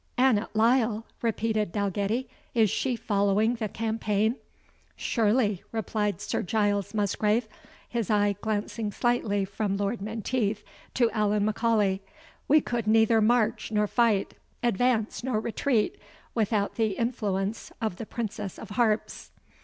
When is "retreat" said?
15.39-15.99